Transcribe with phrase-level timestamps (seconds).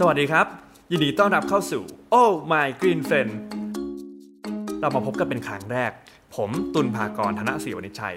[0.00, 0.46] สวัสดีครับ
[0.90, 1.82] ยินดีต้อนรับเข้าสู่
[2.14, 3.32] Oh My Green Friend
[4.80, 5.90] เรามาพบกันเป็นครั้งแรก
[6.34, 8.16] ผมตุลภากรธนศิวนิชัย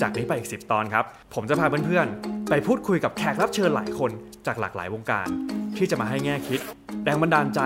[0.00, 4.10] จากนี้ไปอีก 10 ตอนครับ ผมจะพาเพื่อนๆ ไปพูดคุยกับแขกรับเชิญหลายคน
[4.46, 5.28] จากหลากหลายวงการ
[5.76, 6.60] ที่จะมาให้แง่คิด
[7.04, 7.60] แรงบันดาลใจ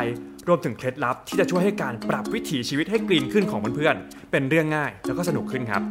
[0.48, 5.82] รวมถึงเคล็ดลับที่จะช่วยให้การปรับวิถีชีวิตให้กรีนขึ้นของเพื่อนๆเป็นเรื่องง่ายแล้วก็สนุกขึ้นครับ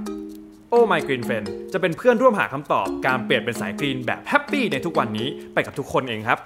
[0.69, 6.39] โอ้ My Green Friend จะเป็นเพื่อนร่วมหาคำตอบการเปลี่ยนเป็นสายกรีนแบบแฮปปี้ในทุกวันนี้ไปกับทุกคนเองครับ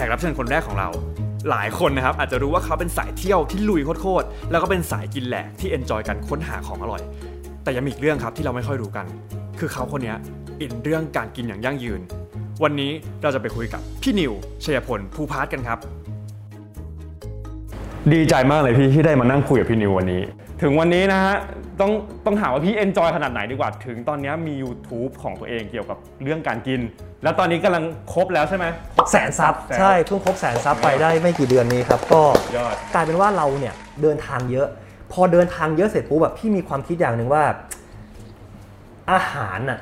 [0.00, 0.88] แขกรับเชิญคนแรกของเรา
[1.50, 7.02] หลายคนนะครับอาจจะรู้ว่าเขาเป็นสายเที่ยวที่ลุยโคตรๆแล้วก็เป็นสายกินแหลกที่ enjoy กันค้นหาของอร่อย
[7.62, 9.06] แต่ยังมีอีกเรื่องครับที่เราไม่ค่อยรู้กัน
[9.58, 10.14] คือเขาคนนี้
[10.60, 12.00] อินเรื่องการกินอย่างยั่งยืน
[12.62, 14.32] วันนี้เราจะไปคุยกับพี่นิว
[14.64, 15.78] ชัยพล พูพาร์ตกันครับ
[18.12, 20.20] ดีใจมากเลยพี่ที่ได้มานั่งคุยกับพี่นิววันนี้
[20.62, 21.36] ถึงวันนี้นะฮะ
[21.80, 21.92] ต้อง
[22.24, 26.80] ต้องถามว่าพี่ enjoy ขนาดไหนดีกว่า ถึงตอนนี้มี YouTube ของตัวเองเกี่ยวกับเรื่องการกิน
[27.22, 28.66] แล้วตอนนี้กำลังครบแล้วใช่ไหม
[29.10, 32.22] แสนซับแสนใช่เพิ่งครบแสนซับไปได้ไม่กี่เดือนนี้ครับก็
[32.56, 34.68] ยอดกลายเป็นว่าเราเนี่ยเดินทางเยอะ
[35.12, 37.42] พอเดินทางเยอะเสร็จปุ๊บแบบพี่มีความคิดอย่างหนึ่งว่า
[39.12, 39.78] อาหารน่ะ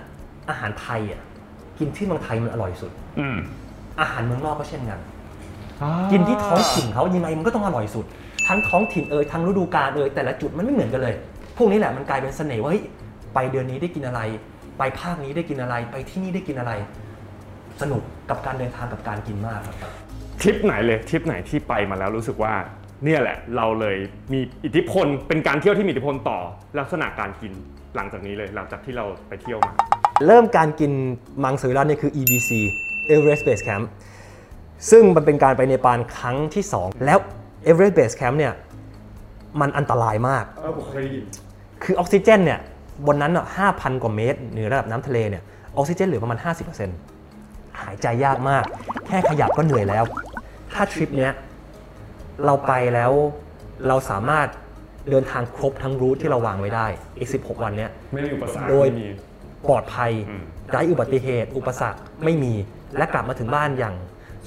[0.48, 1.22] อาหารไทยอะ
[1.78, 3.36] กินที่เมืองไทยมันอร่อยสุดอืม
[4.00, 4.98] อาหารเมืองนอกก็เช่นกัน
[6.12, 8.05] กินที่ท้องถิ่นเขายังไงมันก็ต้องอร่อยสุด
[8.48, 11.15] ทั้งท้องถิ่นเอ่ยทั้งฤดูกาลเอ่ยแต่ละจุดมันไม่เหมือนกันเลย
[11.57, 12.83] พวกนี้แหละมันกลายเป็นเสน่ห์ว่าเฮ้ย
[13.34, 14.21] ไปเดือนนี้ได้กินอะไร
[14.79, 16.73] ไปภาคนี้ได้กินอะไร ไปที่นี่ได้กินอะไร
[17.81, 19.93] สนุกกับการเดินทางกับการกินมากครับ
[20.41, 22.55] ทริปไหนเลยทริปไหนที่ไปมาแล้วรู้สึกว่า
[23.05, 23.97] เนี่ยแหละเราเลย
[24.33, 26.39] มีอิทธิพลเป็นการเที่ยวที่มีอิทธิพลต่อ
[26.79, 27.53] ลักษณะการกิน
[27.97, 29.73] หลังจากนี้เลยหลังจากที่เราไปเที่ยวมา
[30.27, 30.93] เริ่มการกิน
[31.45, 32.51] มังสวิรัตเนี่ยคือ EBC
[33.15, 33.84] Everest Base Camp
[34.91, 37.19] ซึ่งมันเป็นการไปเนปาลครั้งที่ 2 แล้ว
[37.69, 38.53] Everest Base Camp เนี่ย
[39.61, 41.25] มันอันตรายมาก เออผมเคยได้ยิน
[41.83, 42.61] คือออกซิเจนเนี่ย
[43.06, 45.43] บนนั้นอะ5,000กว่าเมตร เหนือระดับน้ำทะเลเนี่ย
[45.77, 46.39] ออกซิเจนเหลือประมาณ
[47.09, 48.65] 50%หายใจยากมาก
[49.06, 50.05] แค่ขยับก็เหนื่อยแล้ว
[50.73, 51.33] ถ้าทริปเนี้ย
[52.45, 53.12] เราไปแล้ว
[53.89, 54.47] เราสามารถ
[55.11, 56.87] เดินทางครบทั้งรูทที่เราวางไว้ได้
[57.19, 59.09] อีก 16 วันเนี้ย ไม่ได้อุปสรรคโดย ไม่มี
[59.69, 62.55] ปลอดภัยอืม ไร้อุบัติเหตุ อุปสรรคไม่มี
[62.97, 63.94] และกลับมาถึงบ้านอย่าง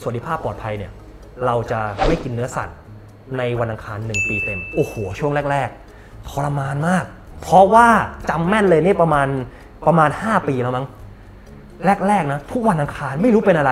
[0.02, 0.92] สวัสดิภาพปลอดภัยเนี่ย
[1.46, 2.78] เราจะไม่กินเนื้อสัตว์
[3.38, 7.04] ในวันอังคารหนึ่งปีเต็ม โอ้โห ช่วงแรกๆทรมานมาก
[7.42, 7.88] เพราะว่า
[8.30, 9.28] จำแม่นเลยนี่ประมาณ
[9.88, 10.86] ประมาณ 5 ปีแล้วมั้ง
[12.08, 13.72] แรกๆนะทุกวันอังคารไม่รู้เป็นอะไร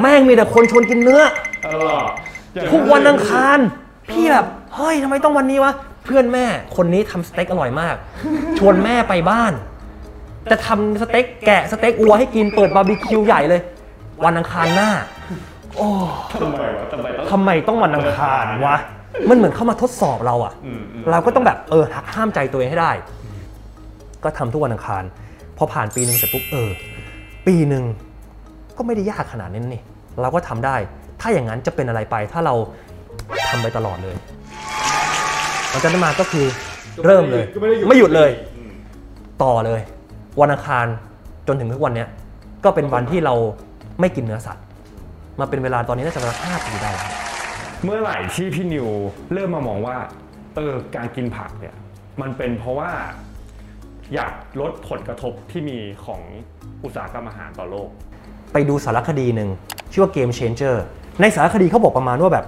[0.00, 1.22] แม่งมีแต่คนชวนกินเนื้อ
[1.66, 1.68] อ
[2.70, 3.58] ทุกวันอังคาร
[4.10, 5.72] พี่แบบเฮ้ยทำไมต้องวันนี้วะ
[6.04, 7.94] เพื่อนแม่คนนี้ทำสเต็กอร่อยมาก
[8.58, 9.52] ชวนแม่ไปบ้าน
[10.50, 13.60] จะทำสเต็กแกะสเต็กวัวให้กินเปิดบาร์บีคิวใหญ่เลย
[14.24, 14.90] วันอังคารหน้า
[15.76, 15.88] โอ้
[16.42, 18.76] ทำไมวะทำไมต้องทำไมต้องวันอังคารวะ
[19.30, 22.92] มันเหมือนเข้ามาทดสอบเราอะอืมอืมเราก็ต้องแบบเออหักห้ามใจตัวเองให้ได้
[24.24, 25.02] ก็ทำทุกวันอังคาร
[25.58, 26.70] พอผ่านปีหนึ่งเสร็จปุ๊บเออ
[27.46, 27.84] ปีหนึ่ง
[28.76, 29.82] ก็ไม่ได้ยากขนาดนั้นนี่
[30.20, 30.76] เราก็ทำได้
[31.20, 32.54] ถ้าอย่างนั้นจะเป็นอะไรไป ถ้าเรา
[33.50, 34.16] ทำไปตลอดเลย
[35.70, 36.46] หลังจากนั้นมาก็คือ
[37.04, 38.70] เริ่มเลยก็ไม่ได้หยุดไม่หยุดเลยอืม
[39.42, 39.80] ต่อเลย
[40.40, 40.86] วันอังคาร
[41.46, 42.08] จนถึงทุกวันเนี้ย
[42.64, 43.34] ก็เป็นวันที่เรา
[44.00, 44.64] ไม่กินเนื้อสัตว์
[45.40, 47.10] มาเป็นเวลาตอนนี้น่าจะประมาณห้าปีได้แล้ว
[47.84, 48.88] เมื่อไหร่ที่พี่นิว
[49.32, 49.96] เริ่มมามองว่า
[50.54, 51.74] เออการกินผักเนี่ย
[52.20, 52.90] มันเป็นเพราะว่า
[54.14, 56.20] อยากลดผลกระทบที่มีของ
[56.84, 57.88] อุตสาหกรรมอาหารต่อโลก
[58.52, 59.50] ไปดูสารคดีหนึ่ง
[59.92, 60.76] ชื่อว่า Game Changer
[61.20, 62.46] ในสารคดีเขาบอกประมาณว่าแบบ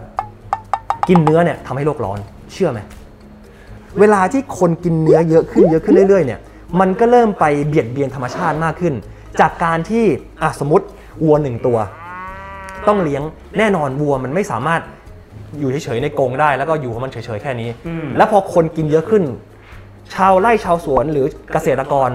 [1.09, 2.19] กินเนื้อเนี่ยทำให้โลกร้อน
[2.53, 2.81] เชื่อไหม
[4.01, 6.41] เวลาที่คนกินเนื้อเยอะขึ้นเยอะขึ้นเรื่อยๆเนี่ย
[6.81, 8.95] มันก็เริ่มไปเบียดเบียนธรรมชาติมากขึ้น
[9.41, 10.05] จากการที่
[10.43, 10.87] อะสมมติ
[11.25, 11.79] วัวหนึ่งตัว
[12.89, 13.23] ต้องเลี้ยง
[13.59, 14.83] แน่นอนวัวมันไม่สามารถ
[15.59, 19.23] อยู่เฉยๆในกรงได้ แล้วก็อยู่ของมันเฉยๆแค่นี้อืมแล้วพอคนกินเยอะขึ้น
[20.15, 22.11] ชาวไร่ชาวสวนหรือเกษตรกร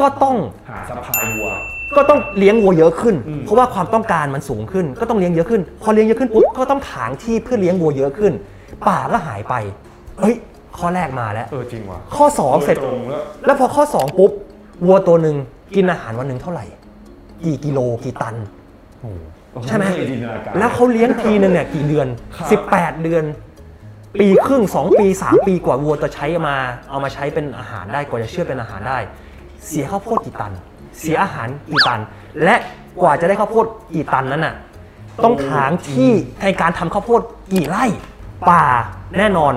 [0.00, 0.36] ก็ต้อง
[0.68, 1.48] หา supply วัว
[1.96, 8.32] ก็ต้องเลี้ยงวัวเยอะขึ้นอืมเพราะว่าความต้องการมันสูงขึ้น ก็ต้องเลี้ยงเยอะขึ้น พอเลี้ยงเยอะขึ้นปุ๊บก็ต้องถางที่เพื่อเลี้ยงวัวเยอะขึ้น
[8.88, 9.54] ป่าก็หายไป
[10.20, 10.34] เฮ้ย
[10.78, 14.30] ข้อแรกมาแล้วเออจริงว่ะข้อ 2 เสร็จโดยตรงแล้วแล้วพอข้อ 2 ปุ๊บ
[14.86, 15.36] วัวตัวหนึ่ง
[15.74, 16.64] กินอาหารวันหนึ่งเท่าไหร่
[17.44, 18.34] กี่กิโลกี่ตัน
[19.00, 19.18] โอ้โห
[19.68, 22.06] ใช่ไหมเคยจินตนาการ แล้วเขาเลี้ยงทีนึงเนี่ยกี่เดือน
[22.36, 23.24] ครับ18 เดือน
[24.20, 26.56] ปีครึ่ง 2 ปี 3 ปีกว่าวัวจะใช้มา
[26.90, 28.98] เอามาใช้เป็นอาหารได้กว่าจะเชื่อเป็นอาหารได้
[29.66, 30.52] เสียข้าวโพดกี่ตัน
[31.00, 32.00] เสียอาหารกี่ตัน
[32.44, 32.56] และ
[33.02, 34.54] กว่าจะได้ข้าวโพดกี่ตันนั้นน่ะ
[35.24, 36.12] ต้องถางที่
[36.42, 37.20] ในการทำข้าวโพด
[37.52, 37.84] กี่ไร่
[38.50, 38.64] ป่า
[39.18, 39.54] แน่นอน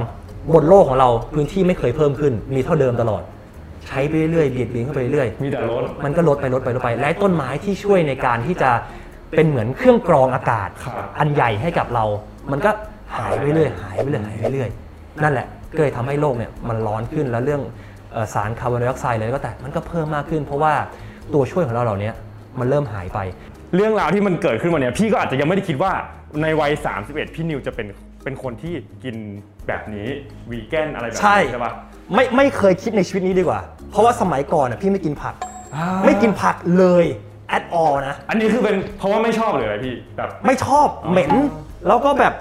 [0.53, 3.21] บนโลกของเราพื้นที่ไม่เคยเพิ่มขึ้น มีเท่าเดิมตลอด
[3.87, 8.71] ใช้ไปเรื่อยๆเบียดเบียนเข้าไปเรื่อยมีแต่รถมันก็ลดไปลดไปลดไปและต้นไม้ที่ช่วยในการที่จะ
[9.37, 12.05] เป็นเหมือนเครื่องกรองอากาศครับอันใหญ่ให้กับเรา
[12.51, 12.71] มันก็
[13.17, 14.69] หายไปเรื่อยหายไปเรื่อยหายไปเรื่อย
[15.23, 17.61] นั่นแหละก็เลยทำให้โลกเนี่ยมันร้อนขึ้นแล้วเรื่อง
[18.11, 20.73] เอ่อสารคาร์บอนไดออกไซด์อะไรก็แต่มันก็เพิ่มมากขึ้น เพราะว่า
[21.33, 22.11] ตัวช่วยของเราเหล่านี้
[22.59, 23.19] มันเริ่มหายไป
[23.75, 25.91] เรื่องราวที่มันเกิดขึ้นวันเนี้ยพี่ก็อาจจะยังไม่ได้คิดว่า
[26.41, 26.71] ในวัย
[27.03, 27.87] 31 พี่นิวจะเป็น
[28.23, 28.73] เป็นคนที่
[29.03, 29.15] กิน
[29.67, 30.07] แบบนี้
[30.51, 31.73] วีแกนอะไรแบบใช่นี้ใช่ปะ
[32.13, 33.61] ไม่ไม่เคยคิดในชีวิตนี้ดีกว่า
[33.91, 35.35] เพราะว่าสมัยก่อนน่ะพี่ไม่กินผัก
[35.75, 37.05] อ่าไม่กินผักเลย
[37.57, 41.31] at all นะ อันนี้คือเป็นเพราะว่าไม่ชอบเลยเหรอพี่แบบ ไม่ชอบเหม็น
[41.87, 42.33] แล้วก็แบบ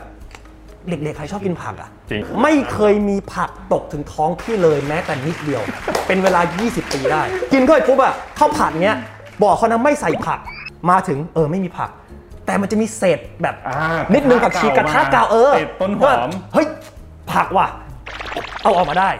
[0.89, 5.63] เด็กๆ ใครชอบกินผักอะ จริง ไม่เคยมีผักตกถึงท้องพี่เลยแม้แต่นิดเดียว
[6.07, 7.23] เป็นเวลา 20 ปีได้
[7.53, 8.97] กินเข้าไปปุ๊บอะข้าวผัดเนี้ย
[9.43, 10.41] บอกเขานะไม่ใส่ผัก
[10.91, 11.91] มาถึงเออไม่มีผัก
[12.47, 16.67] แต่มันจะมีเศษแบบอ่านิดนึงผักชีกระทะเก่าเออเศษต้นหอม เฮ้ย
[17.33, 17.67] ผักว่ะ
[18.63, 19.11] เอาออกมาได้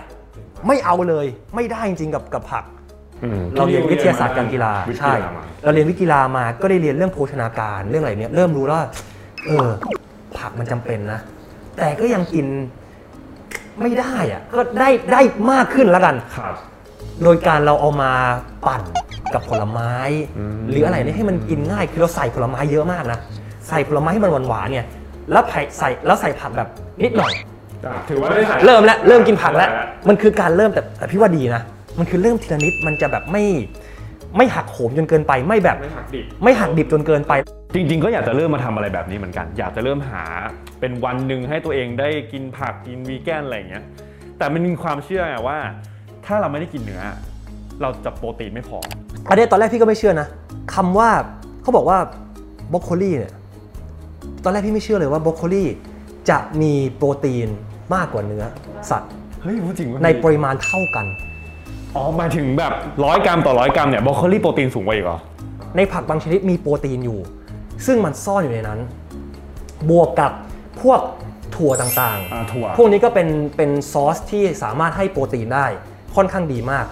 [0.67, 2.80] ไม่เอาเลยไม่ได้จริงๆกับกับผักอืม
[3.57, 8.89] เราเรียนวิทยาศาสตร์การกีฬาวิทใช่ยามาเราเรียนวิทยากีฬามาก็ได้เรียนเรื่องโภชนาการเรื่องอะไรเนี้ยเริ่มรู้แล้วว่า
[9.47, 9.69] เออ
[10.39, 11.21] ผักมันจำเป็นนะ
[11.77, 12.47] แต่ก็ยังกิน
[13.81, 15.21] ไม่ได้อะก็ได้ได้
[15.53, 16.55] มากขึ้นแล้วกันครับ
[17.23, 18.13] โดยการเราเอามา
[18.67, 18.83] ปั่น
[19.35, 19.95] กับผลไม้
[20.39, 23.19] อืมหรืออะไรเนี่ยให้มันกินง่ายคือเราใส่ผลไม้เยอะมากนะ
[23.69, 24.87] ใส่ผลไม้ให้มันหวานๆเนี่ย
[25.33, 26.69] แล้วใส่ใส่แล้วใส่ผักแบบ
[27.03, 27.33] นิดหน่อย
[27.85, 31.63] อะถือว่าได้ใส่เริ่มแล้วเริ่มกินผักแล้วได้มันคือการเริ่มแต่แต่พี่ว่าดีนะ
[32.01, 33.45] มันคือเริ่มทีละนิดมันจะแบบไม่
[34.37, 37.33] ไม่หักโหมจนเกินไปไม่แบบไม่หักดิบไม่หักดิบจนเกินไป
[37.75, 40.23] จริง ๆ ก็อยากจะเริ่มมาทำอะไรแบบนี้เหมือนกัน อยากจะเริ่มหา
[40.81, 43.85] เป็นวันหนึ่งให้ตัวเองได้กินผักกินวีแกนอะไรอย่างเงี้ย
[44.39, 45.59] แต่มันมีความเชื่อไงว่า
[46.27, 47.03] ถ้าเราไม่ได้กินเนื้อ
[47.83, 48.79] เราจะโปรตีนไม่พอ
[49.29, 50.29] ประเด็นตอนแรกพี่ก็ไม่เชื่อนะ
[50.75, 51.11] คำว่า
[51.63, 51.99] เขาบอกว่า
[52.73, 53.33] บรอกโคลีเนี่ย
[54.45, 55.65] ตอนแรกพี่ไม่เชื่อเลยว่าบรอกโคลี
[56.31, 57.49] จะมีโปรตีน
[57.95, 58.45] มากกว่าเนื้อ
[58.91, 59.11] สัตว์
[59.43, 61.07] เฮ้ยพูดจริงว่าในปริมาณเท่ากัน
[61.97, 62.73] อ๋อหมายถึงแบบ
[63.05, 65.19] ร้อยกรัมต่อร้อยกรัมเนี่ยบรอกโคลีโปรตีนสูงกว่าอีกเหรอ
[65.77, 67.21] ในผักบางชนิดมีโปรตีนอยู่
[67.87, 68.81] ซึ่งมันซ่อนอยู่ในนั้น
[69.91, 70.33] บวกกับ
[70.83, 71.01] พวก
[71.55, 75.67] ถั่วต่างอ่าถั่ว พวกนี้ก็เป็นเป็นซอสที่สามารถให้โปรตีนได้
[76.17, 76.85] ค่อนข้างดีมาก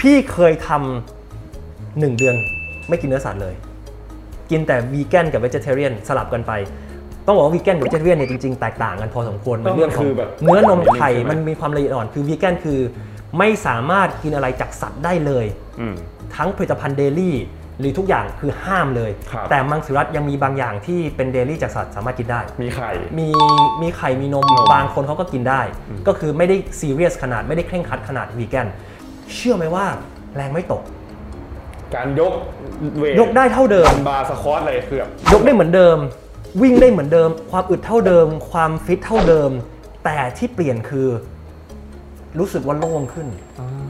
[0.00, 2.34] พี่เคยทำหนึ่งเดือน
[2.88, 3.54] ไม่กินเนื้อสัตว์เลย
[4.50, 6.52] กินแต่วีแกนกับเวจเทเรียนสลับกันไป
[7.26, 12.78] ต้องบอกว่าวีแกนกับเวจเทเรียนเนี่ยจริงๆ แตกต่างกันพอสมควรมันเรื่องของคือแบบเนื้อนมไข่ใช่ไหมมันมีความละเอียดอ่อน คือวีแกนคือ
[13.38, 15.46] ไม่สามารถกินอะไรจากสัตว์ได้เลย
[15.80, 15.94] อืม
[16.36, 17.36] ทั้งผลิตภัณฑ์ dairy
[17.80, 23.28] หรือทุกอย่างคือห้ามเลยครับแต่มังสวิรัติยังมีบางอย่างที่เป็น dairy จากสัตว์สามารถกินได้ มีไข่ มี
[23.82, 25.60] มีไข่มีนมนมบางคนเขาก็กินได้
[26.06, 28.68] ก็คือไม่ได้ซีเรียสขนาดไม่ได้เคร่งครัดขนาดวีแกน
[29.34, 29.86] เชื่อไหมว่า
[30.36, 30.82] แรงไม่ตก
[31.94, 32.32] การยก
[32.98, 35.98] weight ยกได้เท่าเดิม bar squat อะไรคือแบบยกได้เหมือนเดิม
[36.62, 39.50] วิ่งได้เหมือนเดิม ความอึดเท่าเดิม ความฟิตเท่าเดิม
[40.04, 41.08] แต่ที่เปลี่ยนคือ
[42.38, 43.28] รู้สึกว่าโล่งขึ้น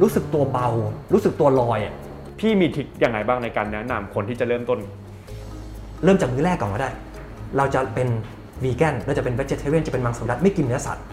[0.03, 0.69] รู้สึกตัวเบา
[1.13, 1.95] รู้สึกตัวลอยอะ
[2.39, 4.79] พี่มีทริคยังไงบ้างในการแนะนำคนที่จะเริ่มต้น
[6.05, 6.91] เริ่มจากมื้อแรกก่อนก็ได้
[7.57, 8.09] เราจะเป็น
[8.63, 11.05] วีแกนเราจะเป็นเวจเทเรียนจะเป็นมังสวิรัตไม่กินเนื้อสัตว์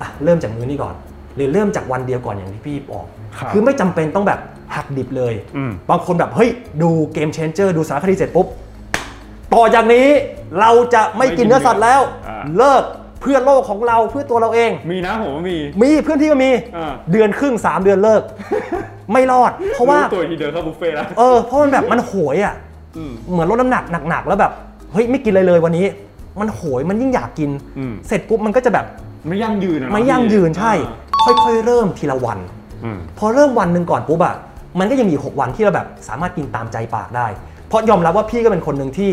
[0.00, 0.94] อะเริ่มจากมื้อนี้ก่อน
[1.36, 3.06] หรือเริ่มจากวันเดียวก่อนอย่างที่พี่บอก
[3.38, 4.40] ครับคือไม่จำเป็นต้องแบบ
[4.76, 6.50] หักดิบเลยอืมบางคนแบบเฮ้ย
[6.82, 8.46] ดูเกมเชนเจอร์ดูสารคดีเสร็จปุ๊บ
[9.54, 10.06] ต่อจากนี้
[10.60, 12.84] เราจะไม่กินเนื้อสัตว์แล้วอ่าเลิก
[13.24, 18.22] เพื่อโลกของเราเพื่อตัวเราเอง มีนะผมว่ามี มีเพื่อนที่ก็มีอ่า เดือนครึ่ง 3 เดือนเลิก
[19.12, 22.54] ไม่รอด เพราะว่า ตัวทีเดินเข้าบุฟเฟ่ต์แล้วเออเพราะมันแบบมันโหยอะ
[22.96, 24.52] อืม เหมือนลดน้ำหนักหนักๆแล้วแบบ
[24.92, 25.86] เฮ้ยไม่กินเลยเลยวันนี้
[26.40, 28.86] มันโหยมันยิ่งอยากกิน อืม เสร็จปุ๊บมันก็จะแบบ
[29.28, 30.72] ไม่ยั่งยืนอะเนาะไม่ยั่งยืนใช่
[31.24, 32.38] ค่อยๆเริ่มทีละวัน
[32.84, 34.34] อืม พอเริ่มวันหนึ่งก่อนปุ๊บอะ
[34.78, 37.26] มันก็ยังมีอีก6วันที่เราแบบสามารถกินตามใจปากได้
[37.68, 39.12] เพราะยอมรับว่าพี่ก็เป็นคนหนึ่งที่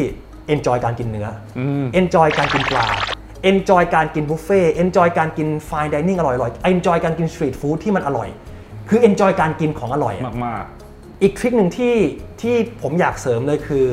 [0.54, 1.28] enjoy การกินเนื้อ
[1.60, 2.88] อม enjoy การกินปลา
[3.50, 8.30] enjoy การกินบุฟเฟ่ต์ enjoy การกิน fine dining อร่อยๆ enjoy การกิน street food ที่มันอร่อย
[8.90, 10.64] คือ enjoy การกินของอร่อยอะมากมาก
[11.22, 11.96] อีกทริคหนึ่งที่
[12.42, 13.86] ที่ผมอยากเสริมเลยคือ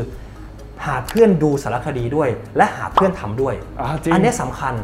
[0.85, 4.75] หาเพื่อนดูสารคดีด้วย และหาเพื่อนทำด้วยอ่าจริงอันเนี้ยสำคัญ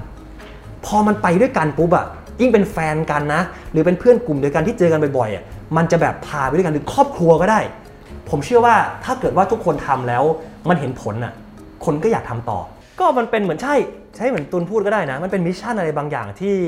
[0.87, 2.07] พอมันไปด้วยกันปุ๊บอะ
[2.41, 3.43] ยิ่งเป็นแฟนกันนะ
[3.73, 5.45] หรือเป็นเพื่อนกลุ่มเดียวกันที่เจอกันบ่อยๆอะ
[5.77, 7.61] มันจะแบบพาไปด้วยกันหรือครอบครัวก็ได้
[8.31, 10.25] ผมเชื่อว่าถ้าเกิดว่าทุกคนทำแล้ว
[10.69, 11.33] มันเห็นผลอะ
[11.85, 12.61] คนก็อยากทำต่อ
[13.01, 13.75] ก็มันเป็นเหมือนใช่
[14.17, 16.59] ใช่เหมือนตุนพูดก็ได้นะ มันเป็น mission อะไรบางอย่างที่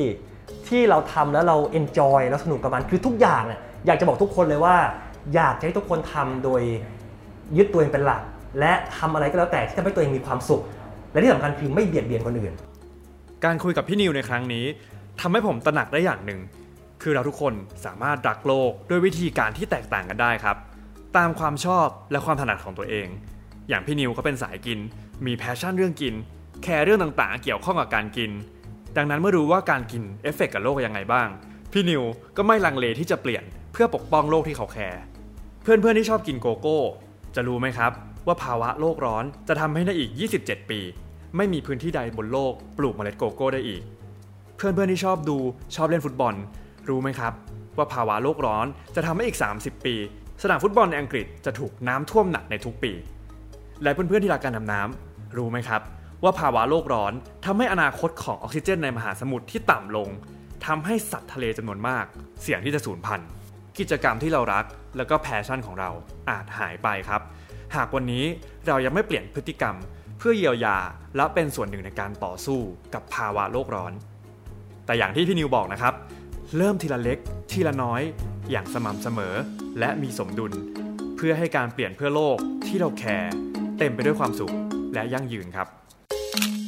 [0.69, 4.77] ที่เราทำแล้วเรา enjoy แล้วสนุกกับมันคือทุกอย่างอะอยากจะบอกทุกคนเลยว่า
[5.35, 6.63] อยากให้ทุกคนทำโดย
[7.57, 8.23] ยึดตัวเองเป็นหลัก
[8.61, 10.63] และทำอะไรก็แล้วแต่ที่ทำให้ตัวเองมีความสุข
[11.13, 12.53] และที่สำคัญคือไม่เบียดเบียนคนอื่น
[13.45, 14.65] การคุยกับพี่นิวในครั้งนี้
[15.21, 16.41] ทำให้ผมตระหนักได้อย่างหนึ่ง
[17.03, 17.53] คือเราทุกคน
[17.85, 20.57] สามารถรักโลกด้วยวิธีการที่แตกต่างกันได้ครับ
[21.17, 23.07] ตามความชอบและความถนัดของตัวเอง
[23.69, 24.79] อย่างพี่นิวเขาเป็นสายกิน
[25.27, 26.15] มี passion เรื่องกิน
[26.63, 28.31] แคร์เรื่องต่างๆ เกี่ยวข้องกับการกิน
[28.97, 31.29] ดังนั้นเมื่อรู้ว่าการกินเอฟเฟกต์กับโลกยังไงบ้าง
[31.73, 32.03] พี่นิว
[32.37, 35.01] ก็ไม่ลังเลที่จะเปลี่ยนเพื่อปกป้องโลกที่เขาแคร์
[35.63, 36.79] เพื่อนๆที่ชอบกินโกโก้
[37.35, 37.93] จะรู้ไหมครับ
[38.27, 40.11] ว่าภาวะโลกร้อนจะทำให้ในอีก
[40.41, 40.81] 27 ปี
[41.37, 43.83] ไม่มีพื้นที่ใดบนโลกปลูกเมล็ดโกโก้ได้อีก
[44.57, 45.39] เพื่อนๆที่ชอบดู
[45.75, 46.35] ชอบเล่นฟุตบอล
[46.89, 47.33] รู้ไหมครับ
[47.77, 49.95] ว่าภาวะโลกร้อนจะทำให้อีก 30 ปี
[50.43, 52.93] สนามฟุตบอลในอังกฤษจะถูกน้ำท่วมหนักในทุกปี
[53.83, 55.81] และเพื่อนๆที่รักการดำน้ำรู้ไหมครับ
[56.23, 57.13] ว่าภาวะโลกร้อน
[57.45, 60.09] ทำให้อนาคตของออกซิเจนในมหาสมุทรที่ต่ำลง
[60.67, 62.05] ทำให้สัตว์ทะเลจำนวนมาก
[62.43, 63.29] เสี่ยงที่จะสูญพันธุ์
[63.79, 64.65] กิจกรรมที่เรารัก
[64.97, 65.91] แล้วก็ passion ของเรา
[66.31, 67.23] อาจหายไปครับ
[67.77, 68.25] หากวันนี้
[68.67, 69.75] เรายังไม่เปลี่ยนพฤติกรรม
[70.19, 70.77] เพื่อเยียวยา
[71.17, 72.61] และเป็นส่วนหนึ่งในการต่อสู้
[72.95, 73.93] กับภาวะโลกร้อน
[74.87, 75.95] แต่อย่างที่พี่นิวบอกนะครับ
[76.57, 77.19] เริ่มทีละเล็ก
[77.51, 78.03] ทีละน้อย
[78.51, 79.35] อย่างสม่ำเสมอ
[79.79, 80.53] และมีสมดุล
[81.17, 83.33] เพื่อให้การเปลี่ยนเพื่อโลกที่เราแคร์
[83.79, 84.53] เต็มไปด้วยความสุข
[84.95, 85.69] และยั่งยืนครับ
[86.37, 86.66] Thank you.